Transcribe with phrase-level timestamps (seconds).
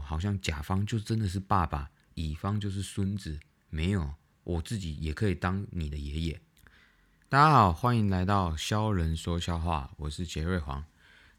[0.00, 3.38] 好像甲方就真的是爸爸，乙方就是孙子，
[3.70, 6.40] 没有，我自己也可以当你的爷爷。
[7.28, 10.84] 大家好，欢迎来到肖人说笑话，我是杰瑞黄。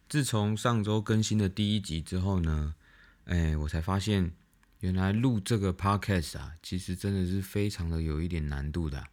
[0.08, 2.76] 自从上周更新的第一集之后呢，
[3.26, 4.32] 哎，我才发现
[4.80, 9.08] 原来录这个 podcast 啊，其实真的是非常的有一点难度的。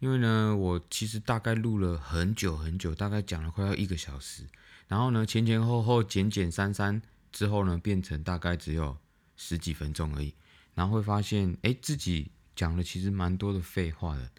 [0.00, 4.44] 因为呢，我其实大概录了很久很久，大概讲了快要一个小时，
[4.86, 7.02] 然后呢，前前后后减减删删
[7.32, 8.96] 之后呢，变成大概只有
[9.36, 10.34] 十几分钟而已，
[10.74, 14.30] 然后会发现，哎，自己讲了其实蛮多的废话的，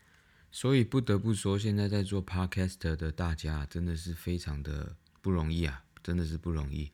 [0.52, 4.96] 所以不得不说，现在在做 podcast 的大家真的是非常的。
[5.22, 6.90] 不容易啊，真的是不容易。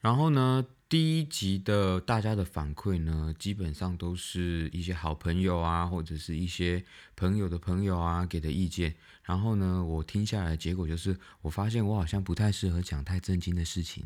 [0.00, 8.96] 然后呢，第一集的大家的反馈呢，基本上都是一些好朋友啊，或者是一些朋友的朋友啊给的意见。
[9.22, 14.04] 然后呢，我听下来结果就是，我发现我好像不太适合讲太震惊的事情。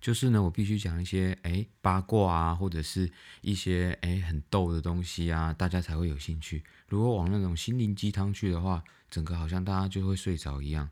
[0.00, 6.62] 就是呢，我必须讲一些哎八卦啊，或者是一些哎很逗的东西啊，大家才会有兴趣。
[6.86, 10.88] 如果往那种心灵鸡汤去的话，整个好像大家就会睡着一样。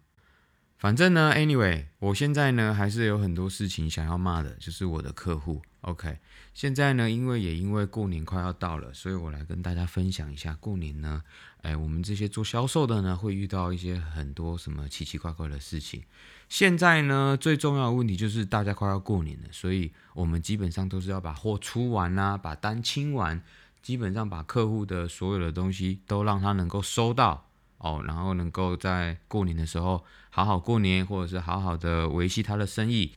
[0.78, 5.62] 反正呢，anyway，我现在呢还是有很多事情想要骂的，就是我的客户。
[5.80, 6.18] OK，
[6.52, 11.22] 现在呢，因为也因为过年快要到了，所以我来跟大家分享一下过年呢，
[11.62, 16.02] 哎，我们这些做销售的呢，会遇到一些很多什么奇奇怪怪的事情。
[16.48, 23.40] 现在呢，最重要的问题就是大家快要过年了，所以我们基本上都是要把货出完啊，把单清完，
[23.80, 27.45] 基本上把客户的所有的东西都让他能够收到。
[27.78, 33.12] 哦，然后能够在过年的时候好好过年，或者是好好的维系他的生意。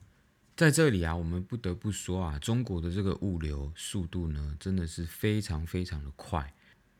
[0.55, 6.53] 在这里啊，我们不得不说啊，中国的这个物流速度呢，真的是非常非常的快，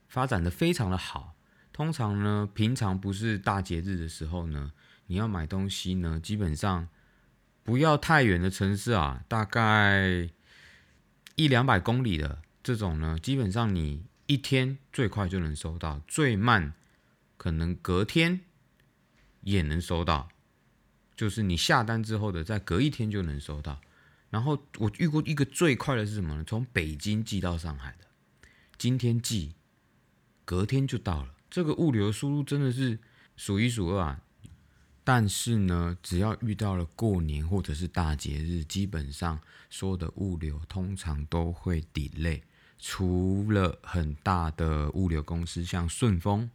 [0.08, 1.36] 发展的非常的好。
[1.74, 4.72] 通常呢，平常不是大节日的时候呢，
[5.08, 6.88] 你要买东西呢，基本上
[7.64, 10.30] 不要太远的城市啊，大概
[11.36, 16.74] 一两百公里的这种呢，基本上你一天最快就能收到，最慢。
[17.40, 18.42] 可能隔天
[19.44, 20.28] 也能收到，
[21.16, 23.80] 就是你下单之后的，再隔一天就能收到。
[24.30, 26.44] 然后我遇过一个最快的是什么呢？
[26.46, 28.06] 从北京寄到上海的，
[28.78, 29.56] 今天寄，
[30.44, 31.34] 隔天就到了。
[31.50, 33.00] 这个物流速度真的是
[33.38, 34.22] 数一数二啊！
[35.06, 42.42] 但是呢，只要遇到了过年或者是大节日，基本上所有的物流通常都会 delay，
[42.78, 46.52] 除了很大的物流公司，像顺丰。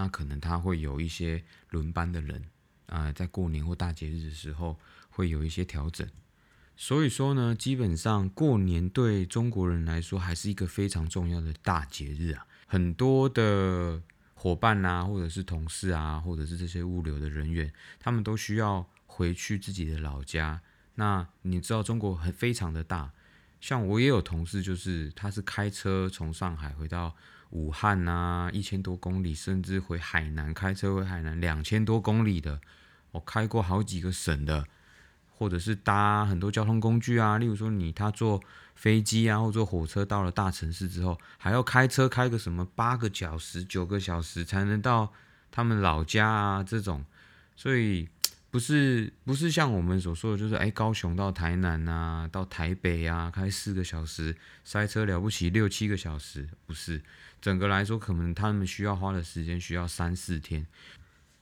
[0.00, 2.42] 那可能他会有一些轮班的人
[2.86, 4.78] 啊，在过年或大节日的时候
[5.10, 6.08] 会有一些调整。
[6.74, 12.46] 所以说呢，基本上过年对中国人来说还是一个非常重要的大节日啊。
[12.66, 14.02] 很多的
[14.32, 20.62] 伙伴啊，或者是同事啊，或者是这些物流的人员，他们都需要回去自己的老家。
[20.94, 23.12] 那你知道中国很非常的大，
[23.60, 27.14] 像我也有同事，就是他是开车从上海回到。
[27.50, 32.60] 武汉呐，一千多公里，甚至回海南，开车回海南两千多公里的，
[33.12, 34.64] 我开过好几个省的，
[35.36, 38.40] 或者是搭很多交通工具啊，例如说你他坐
[38.74, 45.12] 飞机啊，或坐火车到了大城市之后，还要开车开个什么八个小时、九个小时才能到
[45.50, 47.04] 他们老家啊，这种，
[47.56, 48.08] 所以。
[48.50, 57.00] 不是不是像我们所说的，就是哎，高雄到台南啊，到台北啊，开四个小时，塞车了不起六七个小时，不是，
[57.40, 60.66] 整个来说，可能他们需要花的时间需要三四天。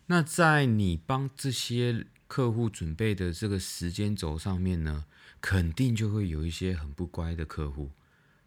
[0.06, 5.06] 那在你帮这些客户准备的这个时间轴上面呢，
[5.40, 7.90] 肯定就会有一些很不乖的客户，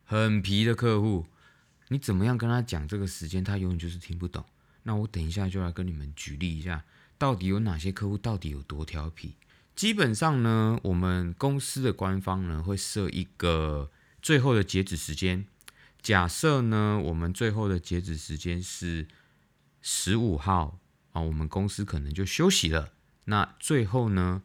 [0.06, 1.26] 很皮的客户。
[1.88, 4.46] 你怎么样跟他讲这个时间，他永远就是听不懂。
[4.84, 6.84] 那我等一下就来跟你们举例一下。
[7.22, 8.18] 到底有哪些客户？
[8.18, 9.36] 到底有多调皮？
[9.76, 13.92] 基本上呢，我们公司的官方呢会设一个
[14.24, 15.46] 最后的截止时间。
[16.02, 19.06] 假设呢，我们最后的截止时间是
[19.84, 20.80] 十五号
[21.12, 22.90] 啊，我们公司可能就休息了。
[23.26, 24.42] 那最后呢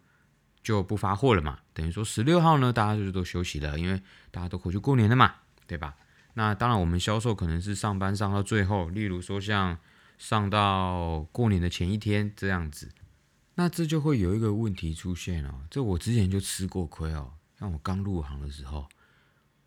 [0.62, 1.60] 就不发货了嘛？
[1.72, 5.36] 等于说十六号呢，大家就是都休息了，因为大家都回去过年了嘛，
[5.66, 5.97] 对吧？
[6.34, 9.78] 那当然，我们销售可能是上班上到最后，例如说像。
[10.18, 12.92] 上到过年的前一天这样子，
[13.54, 15.63] 那这就会有一个问题出现哦。
[15.71, 17.33] 这我之前就吃过亏哦。
[17.59, 18.86] 像我刚入行的时候，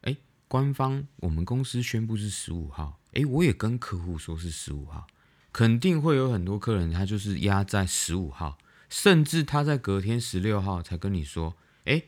[0.01, 0.15] 哎，
[0.47, 5.07] 官方我们公司宣布是十五号，哎，我也跟客户说是十五号，
[5.51, 8.57] 肯定会有很多客人他就是压在十五号，
[8.89, 11.55] 甚至他在隔天十六号才跟你说，
[11.85, 12.03] 哎，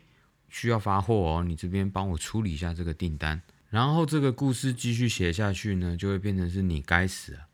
[0.50, 3.42] 需要发货哦，你这边帮我处理一下这个订单。
[3.70, 7.48] 然后这个故事继续写下去呢，就会变成是你该死啊。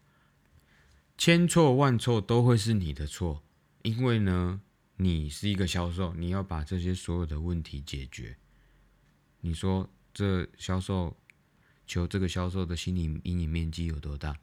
[1.28, 3.44] 千错万错都会是你的错，
[3.82, 4.62] 因为呢，
[4.96, 8.38] 你是一个销售，你要把这些所有的问题解决。
[9.42, 11.18] 你说这销售
[11.86, 14.38] 求这个销售的心理阴影面积有多大？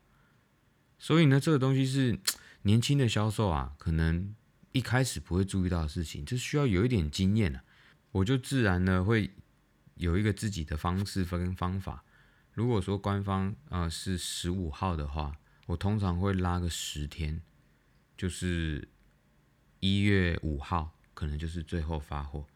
[0.98, 2.20] 所以呢，这个东西是
[2.64, 4.34] 年轻的销售啊，可能
[4.72, 7.64] 一开始不会注意到的事情，这需要有一点经验啊。
[8.12, 9.30] 我就自然呢会
[9.94, 12.04] 有一个自己的方式跟方法。
[12.52, 15.34] 如果说官方呃是十五号的话，
[15.66, 17.40] 我通常会拉个十天，
[18.16, 18.86] 就是
[19.80, 22.46] 一月五号可能就是最后发货。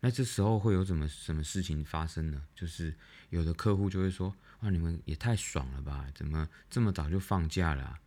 [0.00, 2.46] 那这时候会有什么什么事情发生呢？
[2.54, 2.94] 就是
[3.30, 6.06] 有的客户就会说：“哇，你们也太爽了吧？
[6.14, 7.98] 怎么这么早就放假了？”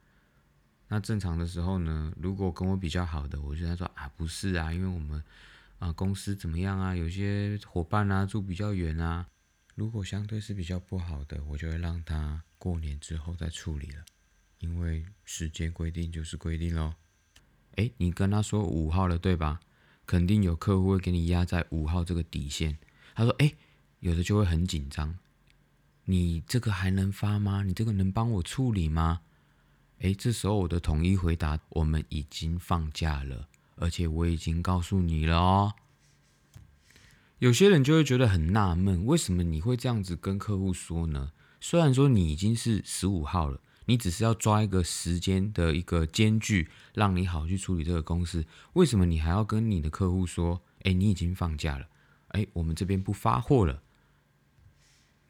[0.88, 5.22] 那正常的时候呢，如果跟我比较好的，我就他说：“啊，不是啊，因为我们
[5.80, 6.96] 啊公司怎么样啊？
[6.96, 9.28] 有些伙伴啊住比较远啊。”
[9.76, 14.04] 如果相对是比较不好的，我就会让他过年之后再处理了，
[14.60, 16.94] 因为时间规定就是规定喽。
[17.76, 19.60] 哎，你跟他说五号了，对吧？
[20.06, 22.78] 肯定有客户会给你压在五号这个底线。
[23.14, 23.54] 他说：“哎，
[24.00, 25.18] 有的就会很紧张，
[26.06, 27.64] 你这个还能发吗？
[27.64, 29.22] 你这个能帮我处理吗？”
[30.02, 35.74] 哎，这时候我的统一回答：我们已经放假了，而且我已经告诉你了哦。
[37.40, 41.34] 有些人就会觉得很纳闷，为什么你会这样子跟客户说呢？
[41.62, 51.88] 虽然说你已经是十五号了，你只是要抓一个时间的一个间距，让你好去处理这个公司，为什么你还要跟你的客户说，哎，你已经放假了，
[52.28, 53.82] 哎，我们这边不发货了？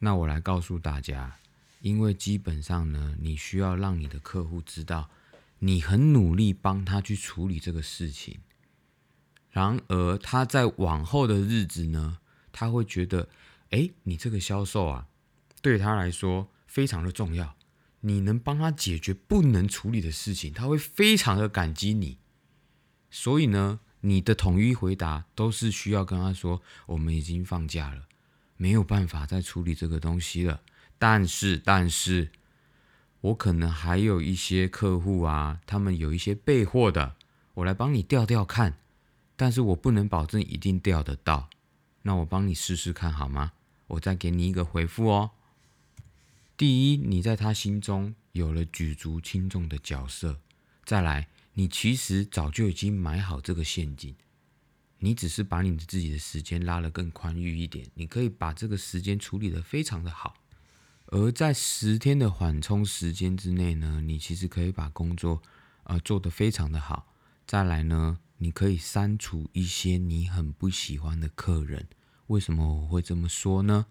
[0.00, 1.38] 那我来告诉大家，
[1.80, 5.08] 因为基本上呢，你需要让你的客户知道，
[5.60, 8.40] 你很努力帮他去处理这个事情。
[9.50, 12.18] 然而，他在往后的日子呢，
[12.52, 13.30] 他会觉得，
[13.70, 15.08] 哎，你这个销售啊，
[15.62, 17.56] 对他来说非常的重要。
[18.00, 22.18] 你能帮他解决不能处理的事情，他会非常的感激你。
[23.10, 28.06] 所以呢，你的统一回答都是需要跟他说，我们已经放假了，
[28.56, 30.62] 没有办法再处理这个东西了。
[30.98, 32.30] 但是，但是
[33.20, 37.16] 我可能还有一些客户啊，他们有一些备货的，
[37.54, 38.78] 我来帮你调调看。
[39.36, 41.48] 但是我不能保证一定调得到，
[42.02, 43.52] 那我帮你试试看好吗？
[43.86, 45.30] 我再给你一个回复哦。
[46.60, 50.34] 第一，你在他心中有了举足轻重的角色；
[50.84, 54.14] 再来，你其实早就已经埋好这个陷阱，
[54.98, 60.34] 你只是把你的自己的时间拉得更宽裕一点，你可以把这个时间处理得非常的好。
[61.06, 65.40] 而在十天的缓冲时间之内呢，你其实可以把工作
[65.84, 67.14] 呃做得非常的好。
[67.46, 68.18] 再来呢？
[68.36, 71.88] 你可以删除一些你很不喜欢的客人，
[72.26, 73.86] 为什么我会这么说呢？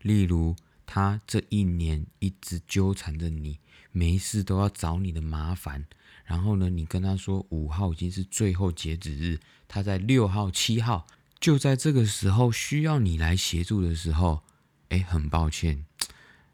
[0.00, 0.56] 例如，
[0.86, 3.58] 他这一年一直纠缠着你，
[3.92, 5.86] 没事都要找你的麻烦。
[6.24, 11.06] 然后呢，你跟他说五号已经是最后截止日，他在六号、七号，
[11.38, 14.42] 就在这个时候需要你来协助的时候，
[14.88, 15.84] 哎，很抱歉，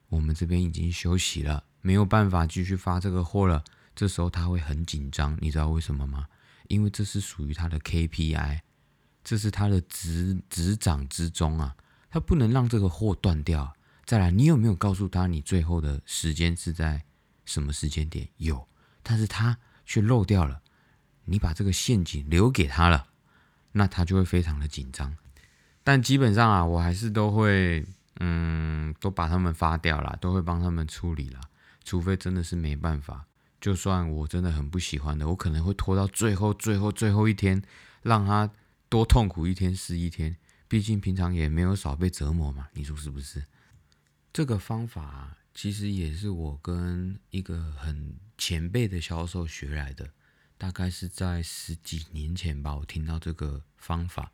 [0.08, 3.62] 我们这边已经休息了，没有办法继续发这个货了。
[3.94, 6.26] 这时候他会很紧张，你知道为什么吗？
[6.68, 8.60] 因为这是属于他的 KPI，
[9.22, 11.76] 这是他的执执掌之中啊，
[12.10, 13.76] 他不能让这个货断掉。
[14.10, 17.04] 再来，你有没有告诉他你最后的时间是在
[17.44, 18.28] 什么时间点？
[18.38, 18.66] 有，
[19.04, 20.62] 但是他却漏掉了。
[21.26, 23.06] 你把这个陷阱留给他了，
[23.70, 25.16] 那他就会非常的紧张。
[25.84, 27.86] 但基本上啊，我还是都会，
[28.18, 31.40] 嗯，都把他们发掉了，都会帮他们处理了，
[31.84, 33.26] 除非真的是没办法。
[33.60, 37.62] 就算我真的很不喜欢的，我可能会拖到最后、最后、最后一天，
[38.02, 38.50] 让他
[38.88, 40.36] 多痛苦一天是一天。
[40.66, 43.44] 毕竟平常也没有少被折磨嘛，你说是不是？
[44.32, 50.08] 这个方法其实也是我跟一个很前辈的销售学来的，
[50.56, 52.76] 大概是在十几年前吧。
[52.76, 54.32] 我听到这个方法，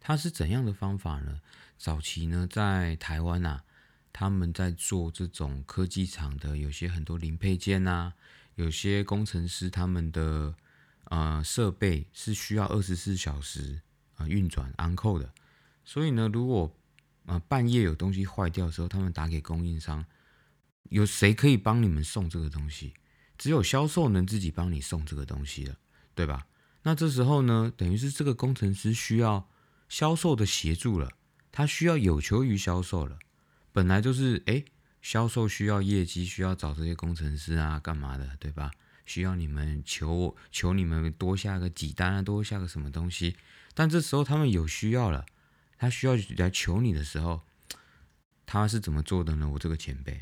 [0.00, 1.40] 它是怎样的方法呢？
[1.76, 3.62] 早期呢，在台湾啊，
[4.12, 8.14] 他们在做这种科技厂的，有些很多零配件啊。
[8.56, 10.52] 有些工程师他们的
[11.04, 13.80] 呃设备是需要二十四小时
[14.16, 15.32] 啊运转安扣的，
[15.84, 16.76] 所以呢，如果
[17.28, 20.04] 啊半夜有东西坏掉的时候，他们打给供应商，
[20.90, 22.94] 有谁可以帮你们送这个东西？
[23.36, 25.76] 只有销售能自己帮你送这个东西了，
[26.16, 26.46] 对吧？
[26.82, 29.48] 那这时候呢，等于是这个工程师需要
[29.88, 31.12] 销售的协助了，
[31.52, 33.18] 他需要有求于销售了，
[33.72, 34.64] 本来就是哎。
[35.00, 38.72] 销售需要业绩，需要找这些工程师啊，干嘛的，对吧？
[39.06, 43.36] 需要你们求求你们多下个几单啊，多下个什么东西。
[43.74, 45.24] 但这时候他们有需要了，
[45.78, 47.40] 他需要来求你的时候，
[48.44, 49.48] 他是怎么做的呢？
[49.48, 50.20] 我这个前辈，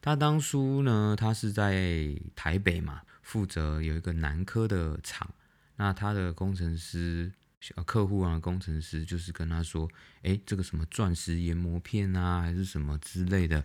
[0.00, 5.32] 他当初呢，他是在台北嘛，负责有一个南科的厂，
[5.76, 7.32] 那他的工程师
[7.86, 9.88] 客户啊，工程师就是跟他说，
[10.22, 13.64] 哎，这个什么钻石研磨片啊，还是什么之类的，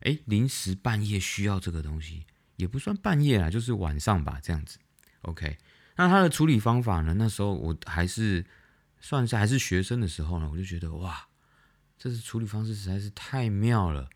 [0.00, 4.78] 哎，临时半夜需要这个东西，也不算半夜啊，就是晚上吧，这样子。
[5.22, 5.58] OK，
[5.96, 7.14] 那他的处理方法呢？
[7.14, 8.44] 那时候我还是
[9.00, 11.28] 算是还是学生的时候呢，我就觉得哇，
[11.98, 14.08] 这是处理方式实在是太妙了。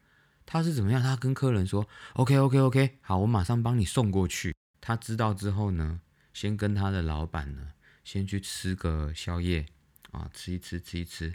[0.45, 1.01] 他是怎么样？
[1.01, 6.01] 他跟客人说：“OK OK OK，好，我马上帮你送过去。”他知道之后呢，
[6.35, 7.73] 先跟他的老板呢，
[8.05, 9.65] 先去吃个宵夜
[10.11, 11.33] 啊，吃一吃，吃一吃。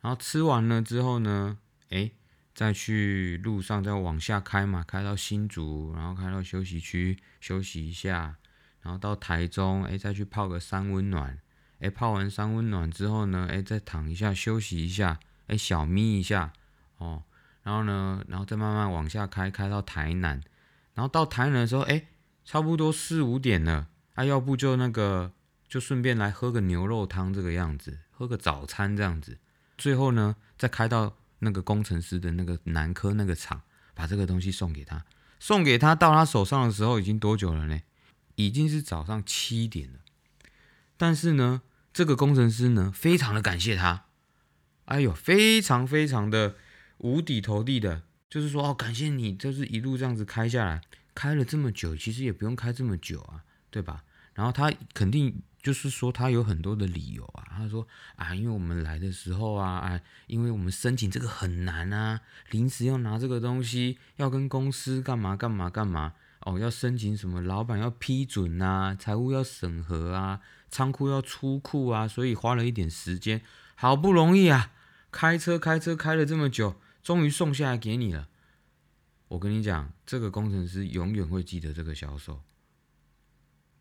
[0.00, 1.58] 然后吃完了之后呢，
[1.90, 2.10] 哎，
[2.52, 8.36] 再去路上再往下开嘛，开到新竹，然后开到休息区休息一下，
[8.82, 11.38] 然后到台中，哎，再去泡个三温暖。
[11.80, 15.18] 哎，泡完三温暖之后呢，哎，再躺一下休息一下，
[15.48, 16.52] 哎，小眯一下，
[16.98, 17.24] 哦。
[17.62, 20.40] 然后呢，然后再慢慢往下开，开到台南，
[20.94, 22.06] 然后到台南的时候，哎，
[22.42, 25.32] 差不多四五点了，啊，要不就那个，
[25.68, 29.38] 就顺便来喝个牛肉汤这个样子，喝个早餐这样子，
[29.76, 33.60] 最后呢，再开到那个工程师的那个南科那个厂，
[33.94, 35.04] 把这个东西送给他，
[35.38, 37.80] 送给他到他手上的时候已经多久了呢？
[38.36, 39.98] 已经是早上七点了，
[40.96, 41.60] 但是呢，
[42.00, 44.06] 这个工程师呢，非常的感谢他，
[44.86, 46.54] 哎呦，非常非常的。
[47.00, 50.80] 五体投地的，就是说哦，感谢你，就是一路这样子开下来，
[51.14, 54.02] 开了这么久，其实也不用开这么久啊，对吧？
[54.32, 73.42] 然后他肯定就是说他有很多的理由啊，他说啊，因为我们来的时候啊，啊，因为我们申请这个很难啊，临时要拿这个东西，要跟公司干嘛干嘛干嘛，哦，要申请什么，老板要批准啊，财务要审核啊，仓库要出库啊，所以花了一点时间，
[73.74, 74.72] 好不容易啊，
[75.10, 76.80] 开车开车开了这么久。
[77.02, 78.28] 终于送下来给你了，
[79.28, 82.42] 我跟你讲，这个工程师永远会记得这个销售，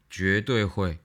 [0.09, 0.99] 绝对会。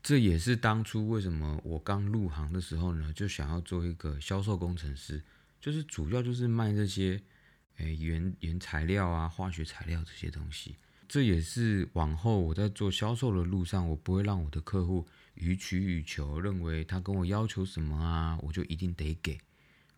[0.00, 5.22] 这也是当初为什么我刚入行的时候呢，就想要做一个销售工程师，
[5.60, 7.20] 就是主要就是卖这些，
[7.76, 10.76] 诶原原材料啊、化学材料这些东西。
[11.08, 19.38] 这也是往后我在做销售的路上，我不会让我的客户予取予求，认为他跟我要求什么啊，我就一定得给。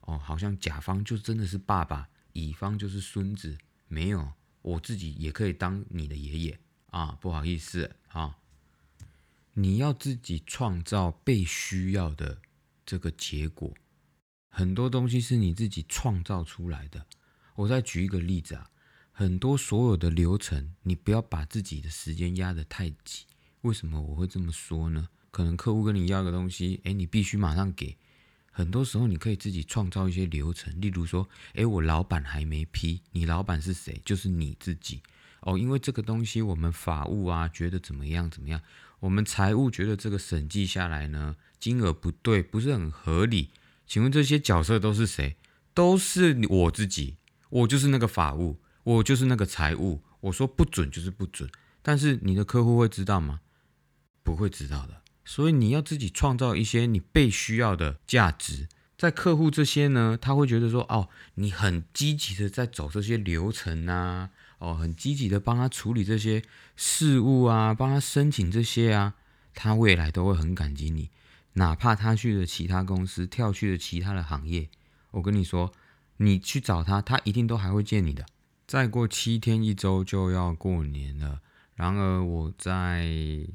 [0.01, 3.59] 哦，好像甲方就真的是爸爸，乙方就是孙子。
[3.89, 7.19] 没有，我自己也可以当你的爷爷啊！
[7.21, 8.39] 不好意思啊，
[9.53, 12.41] 你要自己创造被需要的
[12.87, 13.75] 这个结果。
[14.49, 17.07] 很多东西是你自己创造出来的。
[17.55, 18.71] 我再举一个例子啊，
[19.13, 23.27] 很多所有的流程，你不要把自己的时间压得太紧。
[23.63, 25.09] 为什么我会这么说呢？
[25.31, 27.97] 可能客户跟你要个东西，诶，你必须马上给。
[28.51, 34.01] 很多时候，你可以自己创造一些流程，例如说，诶，我老板还没批，你老板是谁？
[34.05, 35.01] 就是你自己
[35.41, 35.59] 哦。
[35.59, 38.61] 因为这个东西，我们法务啊觉得怎么样怎么样，
[39.01, 43.49] 我们财务觉得这个审计下来呢，金额不对，不是很合理。
[43.87, 45.37] 请问这些角色都是谁？
[45.73, 47.17] 都是我自己，
[47.53, 50.01] 我就是那个法务，我就是那个财务。
[50.21, 51.51] 我说不准就是不准，
[51.83, 53.41] 但是你的客户会知道吗？
[54.23, 55.03] 不会知道的。
[55.25, 66.43] 所以你要自己创造一些你被需要的价值，在客户这些呢，他会觉得说，哦，你很积极的在走这些流程啊，哦，很积极的帮他处理这些
[66.75, 69.15] 事务啊，帮他申请这些啊，
[69.55, 71.11] 他未来都会很感激你，
[71.55, 74.71] 哪怕他去了其他公司，跳去了其他的行业，
[75.11, 75.73] 我跟你说，
[76.25, 78.25] 你去找他，他一定都还会见你的。
[78.67, 81.41] 再过七天一周就要过年了。
[81.75, 83.09] 然而我在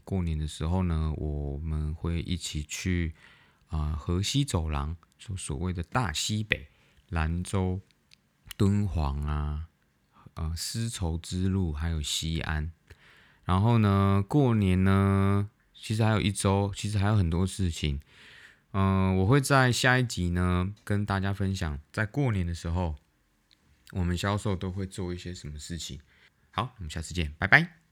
[0.04, 3.14] 过年的时候呢，我们会一起去
[3.68, 6.68] 啊河西走廊，就所谓的大西北、
[7.10, 7.80] 兰州、
[8.58, 9.68] 敦煌啊，
[10.34, 12.72] 呃丝绸之路，还有西安。
[13.46, 18.02] 然后呢，过年呢，其实还有一周，其实还有很多事情。
[18.72, 22.96] 嗯，我会在下一集呢跟大家分享，在过年的时候，
[23.92, 26.00] 我们销售都会做一些什么事情。
[26.52, 27.87] 好，我们下次见，拜拜。